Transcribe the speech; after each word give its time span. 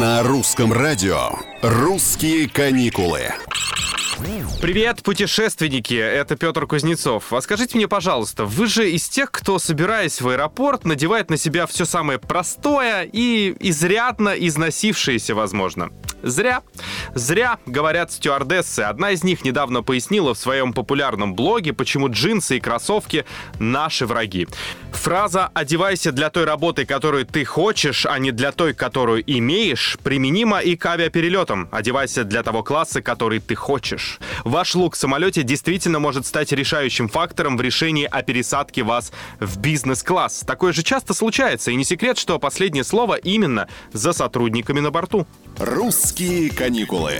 На 0.00 0.24
русском 0.24 0.72
радио 0.72 1.30
«Русские 1.62 2.48
каникулы». 2.48 3.32
Привет, 4.60 5.04
путешественники! 5.04 5.94
Это 5.94 6.34
Петр 6.34 6.66
Кузнецов. 6.66 7.32
А 7.32 7.40
скажите 7.40 7.76
мне, 7.76 7.86
пожалуйста, 7.86 8.44
вы 8.44 8.66
же 8.66 8.90
из 8.90 9.08
тех, 9.08 9.30
кто, 9.30 9.60
собираясь 9.60 10.20
в 10.20 10.28
аэропорт, 10.28 10.84
надевает 10.84 11.30
на 11.30 11.36
себя 11.36 11.68
все 11.68 11.84
самое 11.84 12.18
простое 12.18 13.08
и 13.12 13.54
изрядно 13.60 14.30
износившееся, 14.30 15.36
возможно. 15.36 15.90
Зря. 16.24 16.62
Зря, 17.14 17.58
говорят 17.66 18.10
стюардессы. 18.10 18.80
Одна 18.80 19.10
из 19.10 19.22
них 19.24 19.44
недавно 19.44 19.82
пояснила 19.82 20.32
в 20.34 20.38
своем 20.38 20.72
популярном 20.72 21.34
блоге, 21.34 21.74
почему 21.74 22.08
джинсы 22.08 22.56
и 22.56 22.60
кроссовки— 22.60 23.26
наши 23.58 24.06
враги. 24.06 24.48
Фраза 24.92 25.50
«одевайся 25.52 26.12
для 26.12 26.30
той 26.30 26.44
работы, 26.44 26.86
которую 26.86 27.26
ты 27.26 27.44
хочешь, 27.44 28.06
а 28.06 28.18
не 28.18 28.32
для 28.32 28.52
той, 28.52 28.72
которую 28.72 29.22
имеешь» 29.26 29.98
применима 30.02 30.60
и 30.60 30.76
к 30.76 30.86
авиаперелетам. 30.86 31.68
Одевайся 31.70 32.24
для 32.24 32.42
того 32.42 32.62
класса, 32.62 33.02
который 33.02 33.40
ты 33.40 33.54
хочешь. 33.54 34.18
Ваш 34.44 34.74
лук 34.74 34.94
в 34.94 34.98
самолете 34.98 35.42
действительно 35.42 35.98
может 35.98 36.24
стать 36.24 36.52
решающим 36.52 37.08
фактором 37.08 37.58
в 37.58 37.60
решении 37.60 38.08
о 38.10 38.22
пересадке 38.22 38.82
вас 38.82 39.12
в 39.40 39.58
бизнес-класс. 39.58 40.44
Такое 40.46 40.72
же 40.72 40.82
часто 40.82 41.12
случается, 41.12 41.70
и 41.70 41.74
не 41.74 41.84
секрет, 41.84 42.16
что 42.16 42.38
последнее 42.38 42.84
слово 42.84 43.16
именно 43.16 43.68
за 43.92 44.14
сотрудниками 44.14 44.80
на 44.80 44.90
борту. 44.90 45.26
«Русские 46.14 46.50
каникулы». 46.50 47.12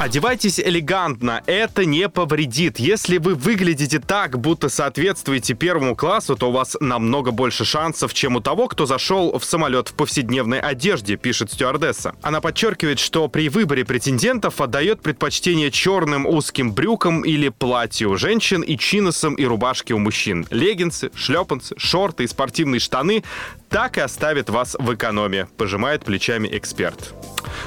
Одевайтесь 0.00 0.58
элегантно, 0.58 1.40
это 1.46 1.84
не 1.84 2.08
повредит. 2.08 2.80
Если 2.80 3.18
вы 3.18 3.36
выглядите 3.36 4.00
так, 4.00 4.40
будто 4.40 4.68
соответствуете 4.68 5.54
первому 5.54 5.94
классу, 5.94 6.34
то 6.34 6.48
у 6.48 6.52
вас 6.52 6.76
намного 6.80 7.30
больше 7.30 7.64
шансов, 7.64 8.12
чем 8.12 8.34
у 8.34 8.40
того, 8.40 8.66
кто 8.66 8.86
зашел 8.86 9.38
в 9.38 9.44
самолет 9.44 9.90
в 9.90 9.94
повседневной 9.94 10.58
одежде, 10.58 11.16
пишет 11.16 11.52
стюардесса. 11.52 12.16
Она 12.22 12.40
подчеркивает, 12.40 12.98
что 12.98 13.28
при 13.28 13.48
выборе 13.48 13.84
претендентов 13.84 14.60
отдает 14.60 15.00
предпочтение 15.00 15.70
черным 15.70 16.26
узким 16.26 16.72
брюкам 16.72 17.22
или 17.22 17.50
платью 17.50 18.10
у 18.10 18.16
женщин 18.16 18.62
и 18.62 18.76
чиносам 18.76 19.34
и 19.34 19.44
рубашке 19.44 19.94
у 19.94 19.98
мужчин. 19.98 20.44
Леггинсы, 20.50 21.12
шлепанцы, 21.14 21.76
шорты 21.78 22.24
и 22.24 22.26
спортивные 22.26 22.80
штаны 22.80 23.22
так 23.68 23.96
и 23.98 24.00
оставят 24.00 24.50
вас 24.50 24.76
в 24.76 24.92
экономе, 24.92 25.46
пожимает 25.56 26.04
плечами 26.04 26.48
эксперт. 26.50 27.14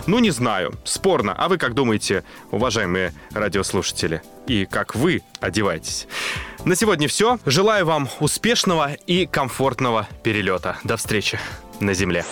Ну, 0.07 0.19
не 0.19 0.31
знаю. 0.31 0.73
Спорно. 0.83 1.33
А 1.37 1.47
вы 1.47 1.57
как 1.57 1.73
думаете, 1.73 2.23
уважаемые 2.51 3.13
радиослушатели? 3.31 4.21
И 4.47 4.65
как 4.65 4.95
вы 4.95 5.21
одеваетесь? 5.39 6.07
На 6.65 6.75
сегодня 6.75 7.07
все. 7.07 7.39
Желаю 7.45 7.85
вам 7.85 8.09
успешного 8.19 8.93
и 8.93 9.25
комфортного 9.25 10.07
перелета. 10.23 10.77
До 10.83 10.97
встречи 10.97 11.39
на 11.79 11.93
земле. 11.93 12.25